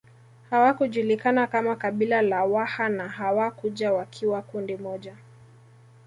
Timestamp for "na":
2.89-3.09